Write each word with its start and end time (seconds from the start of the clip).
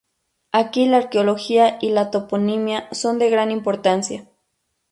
Aquí 0.51 0.87
la 0.87 0.97
arqueología 0.97 1.77
y 1.79 1.91
la 1.91 2.09
toponimia 2.09 2.89
son 2.91 3.19
de 3.19 3.29
gran 3.29 3.51
importancia. 3.51 4.25